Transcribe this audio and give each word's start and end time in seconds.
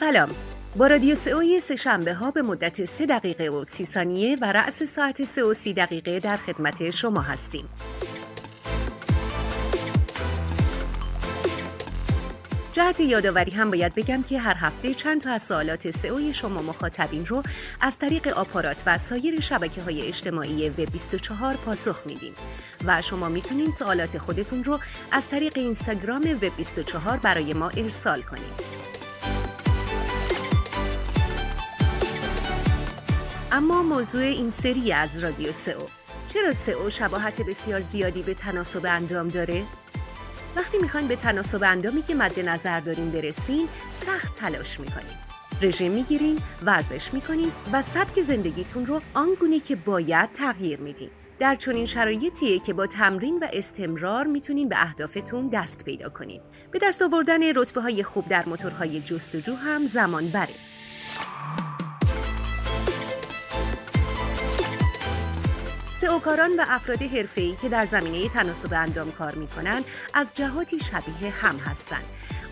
سلام 0.00 0.28
با 0.76 0.86
رادیو 0.86 1.14
سئوی 1.14 1.60
سه 1.60 1.76
شنبه 1.76 2.14
ها 2.14 2.30
به 2.30 2.42
مدت 2.42 2.84
سه 2.84 3.06
دقیقه 3.06 3.48
و 3.48 3.64
سی 3.64 3.84
ثانیه 3.84 4.36
و 4.40 4.52
رأس 4.52 4.82
ساعت 4.82 5.24
سه 5.24 5.44
و 5.44 5.54
سی 5.54 5.74
دقیقه 5.74 6.20
در 6.20 6.36
خدمت 6.36 6.90
شما 6.90 7.20
هستیم 7.20 7.68
جهت 12.72 13.00
یادآوری 13.00 13.50
هم 13.50 13.70
باید 13.70 13.94
بگم 13.94 14.22
که 14.22 14.38
هر 14.38 14.56
هفته 14.56 14.94
چند 14.94 15.20
تا 15.20 15.30
از 15.30 15.42
سوالات 15.42 15.90
سئوی 15.90 16.34
شما 16.34 16.62
مخاطبین 16.62 17.26
رو 17.26 17.42
از 17.80 17.98
طریق 17.98 18.28
آپارات 18.28 18.82
و 18.86 18.98
سایر 18.98 19.40
شبکه 19.40 19.82
های 19.82 20.02
اجتماعی 20.02 20.68
و 20.68 20.86
24 20.92 21.54
پاسخ 21.56 22.06
میدیم 22.06 22.34
و 22.84 23.02
شما 23.02 23.28
می‌تونین 23.28 23.70
سوالات 23.70 24.18
خودتون 24.18 24.64
رو 24.64 24.78
از 25.12 25.28
طریق 25.28 25.52
اینستاگرام 25.56 26.22
و 26.42 26.50
24 26.56 27.16
برای 27.16 27.52
ما 27.54 27.68
ارسال 27.68 28.22
کنید. 28.22 28.79
اما 33.52 33.82
موضوع 33.82 34.22
این 34.22 34.50
سری 34.50 34.92
از 34.92 35.24
رادیو 35.24 35.52
سئو 35.52 35.80
چرا 36.26 36.52
سئو 36.52 36.90
شباهت 36.90 37.42
بسیار 37.42 37.80
زیادی 37.80 38.22
به 38.22 38.34
تناسب 38.34 38.86
اندام 38.86 39.28
داره؟ 39.28 39.64
وقتی 40.56 40.78
می‌خواین 40.78 41.08
به 41.08 41.16
تناسب 41.16 41.62
اندامی 41.62 42.02
که 42.02 42.14
مد 42.14 42.40
نظر 42.40 42.80
دارین 42.80 43.10
برسین 43.10 43.68
سخت 43.90 44.34
تلاش 44.34 44.80
می‌کنین 44.80 45.16
رژیم 45.62 45.92
می‌گیرین، 45.92 46.38
ورزش 46.62 47.14
می‌کنین 47.14 47.52
و 47.72 47.82
سبک 47.82 48.22
زندگیتون 48.22 48.86
رو 48.86 49.00
آنگونه 49.14 49.60
که 49.60 49.76
باید 49.76 50.32
تغییر 50.32 50.80
میدین. 50.80 51.10
در 51.38 51.54
چنین 51.54 51.84
شرایطیه 51.84 52.58
که 52.58 52.72
با 52.72 52.86
تمرین 52.86 53.38
و 53.38 53.46
استمرار 53.52 54.26
می‌تونین 54.26 54.68
به 54.68 54.82
اهدافتون 54.82 55.48
دست 55.48 55.84
پیدا 55.84 56.08
کنین. 56.08 56.40
به 56.70 56.78
دست 56.82 57.02
آوردن 57.02 57.52
رتبه 57.56 57.80
های 57.80 58.02
خوب 58.02 58.28
در 58.28 58.48
موتورهای 58.48 59.00
جستجو 59.00 59.54
هم 59.54 59.86
زمان 59.86 60.28
بره. 60.28 60.54
سئوکاران 66.00 66.50
و 66.58 66.64
افراد 66.68 67.02
حرفه‌ای 67.02 67.56
که 67.62 67.68
در 67.68 67.84
زمینه 67.84 68.28
تناسب 68.28 68.72
اندام 68.72 69.12
کار 69.12 69.34
می‌کنن 69.34 69.84
از 70.14 70.32
جهاتی 70.34 70.78
شبیه 70.78 71.30
هم 71.42 71.56
هستند. 71.56 72.04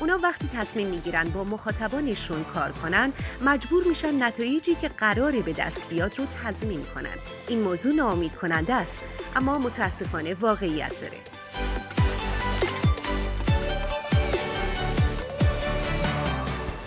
اونا 0.00 0.18
وقتی 0.22 0.48
تصمیم 0.48 0.88
می‌گیرن 0.88 1.28
با 1.28 1.44
مخاطبانشون 1.44 2.44
کار 2.44 2.72
کنن 2.72 3.12
مجبور 3.44 3.84
میشن 3.84 4.22
نتایجی 4.22 4.74
که 4.74 4.88
قراره 4.88 5.42
به 5.42 5.52
دست 5.52 5.88
بیاد 5.88 6.18
رو 6.18 6.26
تضمین 6.26 6.84
کنن. 6.94 7.16
این 7.48 7.60
موضوع 7.62 7.92
ناامید 7.92 8.34
کننده 8.34 8.74
است 8.74 9.00
اما 9.36 9.58
متاسفانه 9.58 10.34
واقعیت 10.34 11.00
داره. 11.00 11.25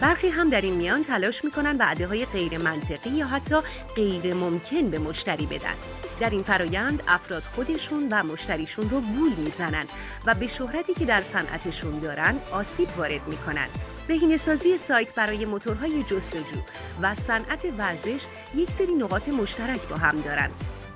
برخی 0.02 0.30
هم 0.30 0.50
در 0.50 0.62
این 0.62 0.74
میان 0.74 1.04
تلاش 1.04 1.44
می‌کنن 1.44 1.78
وعده 1.78 2.08
های 2.08 2.26
غیر 2.26 2.58
منطقی 2.58 3.10
یا 3.10 3.28
حتی 3.28 3.56
غیر 3.96 4.34
ممکن 4.34 4.90
به 4.90 5.00
مشتری 5.00 5.46
بدن. 5.46 5.74
در 6.20 6.30
این 6.30 6.44
فرایند 6.44 7.04
افراد 7.08 7.44
خودشون 7.44 8.08
و 8.12 8.24
مشتریشون 8.24 8.90
رو 8.90 9.02
گول 9.02 9.34
می‌زنن 9.34 9.86
و 10.26 10.36
به 10.36 10.48
شهرتی 10.48 10.94
که 10.94 11.06
در 11.06 11.22
صنعتشون 11.22 12.00
دارن 12.00 12.36
آسیب 12.52 12.98
وارد 12.98 13.28
می‌کنن. 13.28 13.68
بهینه 14.08 14.38
سازی 14.38 14.78
سایت 14.78 15.16
برای 15.16 15.46
موتورهای 15.46 16.04
جستجو 16.04 16.58
و 17.02 17.16
صنعت 17.16 17.66
ورزش 17.78 18.26
یک 18.56 18.72
سری 18.72 18.96
نقاط 18.96 19.30
مشترک 19.30 19.88
با 19.88 19.98
هم 19.98 20.22
دارن. 20.22 20.50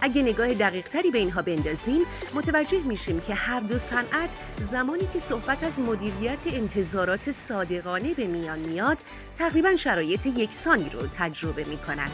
اگه 0.03 0.21
نگاه 0.21 0.53
دقیق 0.53 0.87
تری 0.87 1.11
به 1.11 1.17
اینها 1.17 1.41
بندازیم 1.41 2.01
متوجه 2.33 2.83
میشیم 2.83 3.19
که 3.19 3.33
هر 3.33 3.59
دو 3.59 3.77
صنعت 3.77 4.35
زمانی 4.71 5.07
که 5.13 5.19
صحبت 5.19 5.63
از 5.63 5.79
مدیریت 5.79 6.47
انتظارات 6.47 7.31
صادقانه 7.31 8.13
به 8.13 8.27
میان 8.27 8.59
میاد 8.59 8.97
تقریبا 9.35 9.75
شرایط 9.75 10.25
یکسانی 10.25 10.89
رو 10.89 11.07
تجربه 11.11 11.63
می‌کنن. 11.63 12.09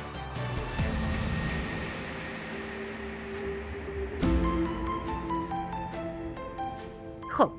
خب 7.30 7.52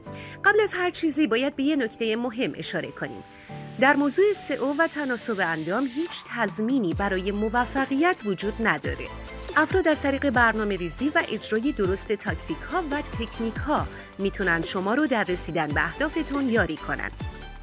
قبل 0.44 0.60
از 0.62 0.72
هر 0.74 0.90
چیزی 0.90 1.26
باید 1.26 1.56
به 1.56 1.62
یه 1.62 1.76
نکته 1.76 2.16
مهم 2.16 2.52
اشاره 2.56 2.90
کنیم 2.90 3.24
در 3.80 3.96
موضوع 3.96 4.32
سئو 4.32 4.74
و 4.78 4.86
تناسب 4.86 5.40
اندام 5.40 5.86
هیچ 5.86 6.24
تضمینی 6.34 6.94
برای 6.94 7.32
موفقیت 7.32 8.22
وجود 8.24 8.54
نداره 8.60 9.06
افراد 9.60 9.88
از 9.88 10.02
طریق 10.02 10.30
برنامه 10.30 10.76
ریزی 10.76 11.08
و 11.08 11.22
اجرای 11.28 11.72
درست 11.72 12.12
تاکتیک 12.12 12.56
ها 12.72 12.82
و 12.90 13.02
تکنیک 13.02 13.54
ها 13.54 13.86
می‌تونن 14.18 14.62
شما 14.62 14.94
رو 14.94 15.06
در 15.06 15.24
رسیدن 15.24 15.66
به 15.66 15.84
اهدافتون 15.84 16.48
یاری 16.48 16.76
کنن 16.76 17.10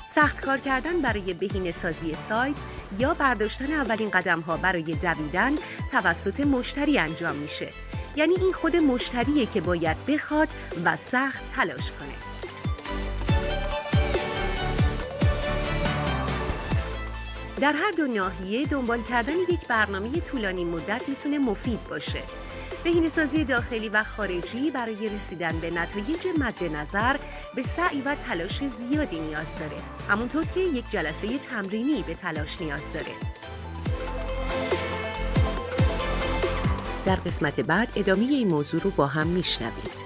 سخت 0.07 0.41
کار 0.41 0.57
کردن 0.57 1.01
برای 1.01 1.33
بهینه 1.33 1.71
سازی 1.71 2.15
سایت 2.15 2.55
یا 2.99 3.13
برداشتن 3.13 3.71
اولین 3.71 4.09
قدم 4.09 4.39
ها 4.39 4.57
برای 4.57 4.83
دویدن 4.83 5.51
توسط 5.91 6.39
مشتری 6.39 6.99
انجام 6.99 7.35
میشه 7.35 7.69
یعنی 8.15 8.35
این 8.35 8.53
خود 8.53 8.75
مشتریه 8.75 9.45
که 9.45 9.61
باید 9.61 10.05
بخواد 10.05 10.47
و 10.85 10.95
سخت 10.95 11.43
تلاش 11.55 11.91
کنه. 11.91 12.26
در 17.61 17.73
هر 17.73 17.91
دو 17.97 18.07
ناحیه 18.07 18.65
دنبال 18.65 19.01
کردن 19.01 19.33
یک 19.49 19.67
برنامه 19.67 20.19
طولانی 20.19 20.65
مدت 20.65 21.09
می‌تونه 21.09 21.39
مفید 21.39 21.79
باشه. 21.89 22.23
بهینه‌سازی 22.83 23.43
داخلی 23.43 23.89
و 23.89 24.03
خارجی 24.03 24.71
برای 24.71 25.09
رسیدن 25.09 25.59
به 25.59 25.71
نتایج 25.71 26.27
مد 26.37 26.63
نظر 26.63 27.17
به 27.55 27.61
سعی 27.61 28.01
و 28.01 28.15
تلاش 28.15 28.67
زیادی 28.67 29.19
نیاز 29.19 29.55
داره. 29.55 29.77
همونطور 30.09 30.45
که 30.45 30.59
یک 30.59 30.89
جلسه 30.89 31.37
تمرینی 31.37 32.03
به 32.07 32.13
تلاش 32.13 32.61
نیاز 32.61 32.93
داره. 32.93 33.11
در 37.05 37.15
قسمت 37.15 37.59
بعد 37.59 37.91
ادامه 37.95 38.23
این 38.23 38.47
موضوع 38.47 38.81
رو 38.81 38.89
با 38.89 39.07
هم 39.07 39.27
میشنویم. 39.27 39.96